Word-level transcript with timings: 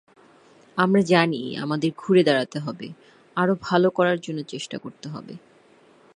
আমরা 0.77 1.01
জানি, 1.01 1.57
আমাদের 1.57 1.91
ঘুরে 1.97 2.23
দাঁড়াতে 2.23 2.57
হবে, 2.59 2.87
আরও 3.37 3.53
ভালো 3.61 3.87
করার 3.89 4.17
চেষ্টা 4.47 4.77
করতে 4.77 5.07
হবে। 5.09 5.33